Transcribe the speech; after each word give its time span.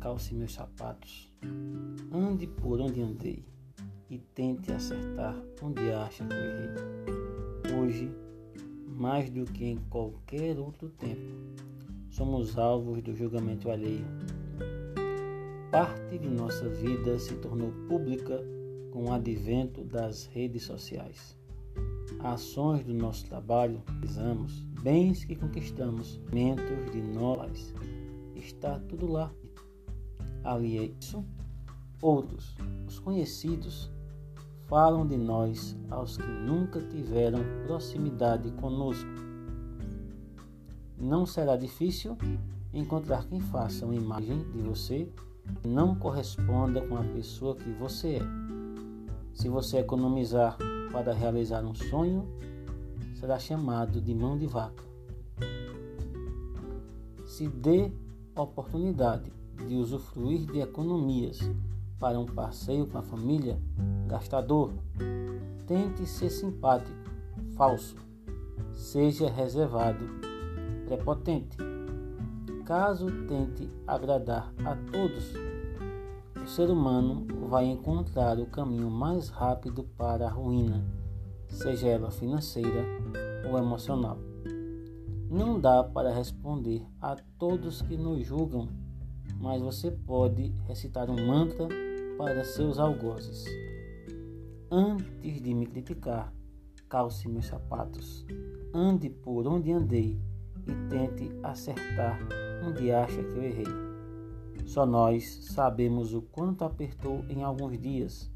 calce 0.00 0.34
meus 0.34 0.54
sapatos, 0.54 1.30
ande 2.12 2.46
por 2.46 2.80
onde 2.80 3.02
andei 3.02 3.44
e 4.08 4.18
tente 4.18 4.72
acertar 4.72 5.36
onde 5.62 5.90
acha 5.92 6.24
que 6.24 6.34
errei. 6.34 7.78
Hoje, 7.78 8.10
mais 8.86 9.28
do 9.28 9.44
que 9.44 9.66
em 9.66 9.76
qualquer 9.90 10.58
outro 10.58 10.88
tempo, 10.88 11.36
somos 12.08 12.56
alvos 12.56 13.02
do 13.02 13.14
julgamento 13.14 13.70
alheio. 13.70 14.06
Parte 15.70 16.18
de 16.18 16.28
nossa 16.28 16.68
vida 16.70 17.18
se 17.18 17.34
tornou 17.36 17.70
pública 17.86 18.42
com 18.90 19.04
o 19.04 19.12
advento 19.12 19.84
das 19.84 20.24
redes 20.26 20.62
sociais. 20.62 21.36
Ações 22.20 22.84
do 22.84 22.94
nosso 22.94 23.26
trabalho, 23.26 23.82
realizamos, 23.86 24.64
bens 24.82 25.24
que 25.24 25.36
conquistamos, 25.36 26.18
mentos 26.32 26.90
de 26.90 27.02
nós, 27.02 27.74
está 28.38 28.78
tudo 28.80 29.10
lá. 29.10 29.30
Ali 30.44 30.78
é 30.78 30.92
isso. 31.00 31.24
Outros, 32.00 32.54
os 32.86 32.98
conhecidos, 32.98 33.90
falam 34.66 35.06
de 35.06 35.16
nós 35.16 35.76
aos 35.90 36.16
que 36.16 36.26
nunca 36.26 36.80
tiveram 36.80 37.40
proximidade 37.66 38.50
conosco. 38.52 39.08
Não 40.96 41.24
será 41.24 41.56
difícil 41.56 42.16
encontrar 42.72 43.24
quem 43.26 43.40
faça 43.40 43.86
uma 43.86 43.94
imagem 43.94 44.38
de 44.52 44.60
você 44.60 45.10
que 45.62 45.68
não 45.68 45.94
corresponda 45.94 46.82
com 46.82 46.96
a 46.96 47.04
pessoa 47.04 47.56
que 47.56 47.70
você 47.72 48.16
é. 48.16 48.22
Se 49.32 49.48
você 49.48 49.78
economizar 49.78 50.58
para 50.92 51.12
realizar 51.12 51.64
um 51.64 51.74
sonho, 51.74 52.28
será 53.14 53.38
chamado 53.38 54.00
de 54.00 54.14
mão 54.14 54.36
de 54.36 54.46
vaca. 54.46 54.84
Se 57.24 57.48
dê 57.48 57.90
oportunidade 58.42 59.32
de 59.66 59.74
usufruir 59.74 60.46
de 60.46 60.60
economias 60.60 61.38
para 61.98 62.18
um 62.18 62.26
passeio 62.26 62.86
com 62.86 62.98
a 62.98 63.02
família, 63.02 63.58
gastador. 64.06 64.72
Tente 65.66 66.06
ser 66.06 66.30
simpático, 66.30 66.96
falso. 67.56 67.96
Seja 68.72 69.28
reservado, 69.28 70.04
prepotente. 70.86 71.56
Caso 72.64 73.06
tente 73.26 73.68
agradar 73.86 74.52
a 74.64 74.76
todos, 74.92 75.32
o 76.42 76.46
ser 76.46 76.70
humano 76.70 77.26
vai 77.48 77.64
encontrar 77.64 78.38
o 78.38 78.46
caminho 78.46 78.90
mais 78.90 79.28
rápido 79.28 79.84
para 79.96 80.26
a 80.26 80.30
ruína, 80.30 80.84
seja 81.48 81.88
ela 81.88 82.10
financeira 82.10 82.84
ou 83.50 83.58
emocional. 83.58 84.27
Não 85.30 85.60
dá 85.60 85.84
para 85.84 86.10
responder 86.10 86.86
a 87.02 87.14
todos 87.38 87.82
que 87.82 87.98
nos 87.98 88.24
julgam, 88.26 88.66
mas 89.38 89.60
você 89.60 89.90
pode 89.90 90.54
recitar 90.66 91.10
um 91.10 91.26
mantra 91.26 91.68
para 92.16 92.42
seus 92.44 92.78
algozes. 92.78 93.44
Antes 94.70 95.42
de 95.42 95.52
me 95.52 95.66
criticar, 95.66 96.32
calce 96.88 97.28
meus 97.28 97.44
sapatos, 97.44 98.24
ande 98.72 99.10
por 99.10 99.46
onde 99.46 99.70
andei 99.70 100.18
e 100.66 100.88
tente 100.88 101.30
acertar 101.42 102.18
onde 102.66 102.90
acha 102.90 103.22
que 103.22 103.36
eu 103.36 103.42
errei. 103.42 103.66
Só 104.64 104.86
nós 104.86 105.44
sabemos 105.52 106.14
o 106.14 106.22
quanto 106.22 106.64
apertou 106.64 107.22
em 107.28 107.42
alguns 107.42 107.78
dias, 107.78 108.30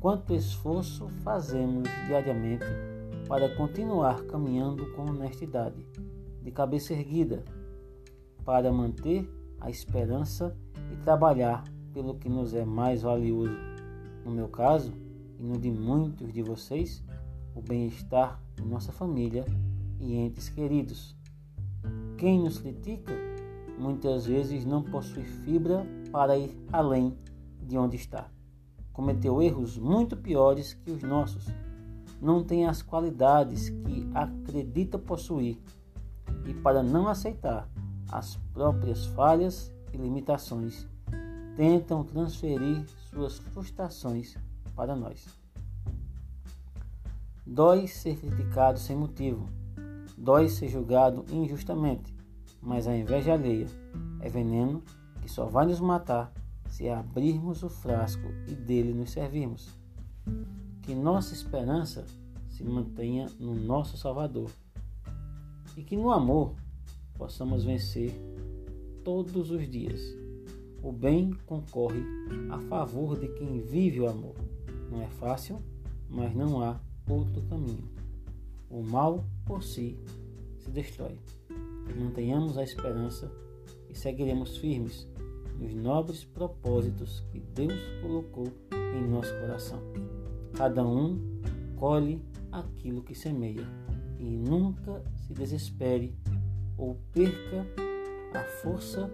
quanto 0.00 0.34
esforço 0.34 1.08
fazemos 1.22 1.86
diariamente 2.06 2.64
para 3.28 3.54
continuar 3.56 4.22
caminhando 4.24 4.92
com 4.92 5.06
honestidade, 5.06 5.84
de 6.46 6.52
cabeça 6.52 6.92
erguida, 6.92 7.44
para 8.44 8.72
manter 8.72 9.28
a 9.60 9.68
esperança 9.68 10.56
e 10.92 10.96
trabalhar 10.98 11.64
pelo 11.92 12.14
que 12.14 12.28
nos 12.28 12.54
é 12.54 12.64
mais 12.64 13.02
valioso. 13.02 13.56
No 14.24 14.30
meu 14.30 14.46
caso, 14.46 14.92
e 15.40 15.42
no 15.42 15.58
de 15.58 15.72
muitos 15.72 16.32
de 16.32 16.42
vocês, 16.44 17.02
o 17.52 17.60
bem-estar 17.60 18.40
de 18.54 18.64
nossa 18.64 18.92
família 18.92 19.44
e 19.98 20.14
entes 20.14 20.48
queridos. 20.48 21.16
Quem 22.16 22.40
nos 22.40 22.60
critica 22.60 23.12
muitas 23.76 24.26
vezes 24.26 24.64
não 24.64 24.84
possui 24.84 25.24
fibra 25.24 25.84
para 26.12 26.38
ir 26.38 26.56
além 26.72 27.18
de 27.60 27.76
onde 27.76 27.96
está. 27.96 28.30
Cometeu 28.92 29.42
erros 29.42 29.76
muito 29.76 30.16
piores 30.16 30.74
que 30.74 30.92
os 30.92 31.02
nossos 31.02 31.44
não 32.22 32.44
tem 32.44 32.66
as 32.66 32.82
qualidades 32.82 33.68
que 33.68 34.08
acredita 34.14 34.96
possuir 34.96 35.58
e 36.46 36.54
para 36.54 36.82
não 36.82 37.08
aceitar 37.08 37.68
as 38.10 38.36
próprias 38.52 39.06
falhas 39.06 39.72
e 39.92 39.96
limitações, 39.96 40.86
tentam 41.56 42.04
transferir 42.04 42.84
suas 43.10 43.38
frustrações 43.38 44.36
para 44.74 44.94
nós. 44.94 45.26
Dói 47.44 47.86
ser 47.86 48.16
criticado 48.16 48.78
sem 48.78 48.96
motivo, 48.96 49.48
dói 50.16 50.48
ser 50.48 50.68
julgado 50.68 51.24
injustamente, 51.30 52.14
mas 52.60 52.86
a 52.86 52.96
inveja 52.96 53.34
alheia 53.34 53.66
é 54.20 54.28
veneno 54.28 54.82
que 55.22 55.30
só 55.30 55.46
vai 55.46 55.66
nos 55.66 55.80
matar 55.80 56.32
se 56.68 56.88
abrirmos 56.88 57.62
o 57.62 57.68
frasco 57.68 58.28
e 58.46 58.54
dele 58.54 58.92
nos 58.92 59.12
servirmos. 59.12 59.70
Que 60.82 60.94
nossa 60.94 61.32
esperança 61.32 62.04
se 62.48 62.62
mantenha 62.64 63.28
no 63.38 63.54
nosso 63.54 63.96
Salvador 63.96 64.50
e 65.76 65.84
que 65.84 65.96
no 65.96 66.10
amor 66.10 66.54
possamos 67.14 67.64
vencer 67.64 68.12
todos 69.04 69.50
os 69.50 69.68
dias. 69.68 70.00
O 70.82 70.90
bem 70.90 71.32
concorre 71.46 72.02
a 72.50 72.58
favor 72.62 73.18
de 73.18 73.28
quem 73.28 73.60
vive 73.60 74.00
o 74.00 74.08
amor. 74.08 74.34
Não 74.90 75.02
é 75.02 75.08
fácil, 75.08 75.60
mas 76.08 76.34
não 76.34 76.62
há 76.62 76.80
outro 77.08 77.42
caminho. 77.42 77.88
O 78.70 78.82
mal 78.82 79.24
por 79.44 79.62
si 79.62 79.98
se 80.58 80.70
destrói. 80.70 81.18
Mantenhamos 81.96 82.58
a 82.58 82.64
esperança 82.64 83.30
e 83.88 83.94
seguiremos 83.94 84.56
firmes 84.58 85.08
nos 85.58 85.74
nobres 85.74 86.24
propósitos 86.24 87.20
que 87.30 87.40
Deus 87.40 87.80
colocou 88.02 88.46
em 88.72 89.08
nosso 89.08 89.32
coração. 89.40 89.80
Cada 90.54 90.84
um 90.84 91.18
colhe 91.76 92.20
aquilo 92.52 93.02
que 93.02 93.14
semeia 93.14 93.66
e 94.18 94.24
nunca 94.24 95.02
se 95.14 95.32
desespere 95.32 96.14
ou 96.76 96.96
perca 97.12 97.66
a 98.34 98.42
força 98.62 99.10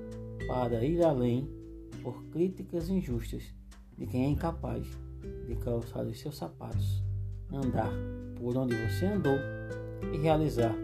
para 0.47 0.85
ir 0.85 1.03
além 1.05 1.49
por 2.03 2.25
críticas 2.25 2.89
injustas 2.89 3.55
de 3.97 4.07
quem 4.07 4.25
é 4.25 4.29
incapaz 4.29 4.87
de 5.47 5.55
calçar 5.57 6.05
os 6.05 6.19
seus 6.19 6.37
sapatos, 6.37 7.03
andar 7.53 7.93
por 8.37 8.57
onde 8.57 8.75
você 8.75 9.07
andou 9.07 9.39
e 10.13 10.19
realizar 10.19 10.75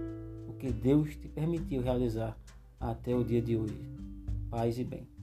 o 0.47 0.53
que 0.53 0.71
Deus 0.71 1.17
te 1.17 1.29
permitiu 1.29 1.83
realizar 1.83 2.39
até 2.79 3.15
o 3.15 3.25
dia 3.25 3.43
de 3.43 3.57
hoje. 3.57 3.81
Paz 4.51 4.79
e 4.79 4.85
bem. 4.85 5.18